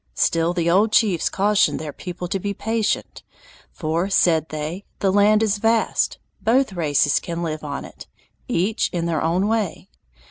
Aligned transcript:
Still 0.15 0.51
the 0.55 0.67
old 0.67 0.91
chiefs 0.91 1.29
cautioned 1.29 1.77
their 1.77 1.93
people 1.93 2.27
to 2.29 2.39
be 2.39 2.55
patient, 2.55 3.21
for, 3.71 4.09
said 4.09 4.49
they, 4.49 4.83
the 4.97 5.11
land 5.11 5.43
is 5.43 5.59
vast, 5.59 6.17
both 6.41 6.73
races 6.73 7.19
can 7.19 7.43
live 7.43 7.63
on 7.63 7.85
it, 7.85 8.07
each 8.47 8.89
in 8.91 9.05
their 9.05 9.21
own 9.21 9.47
way. 9.47 9.89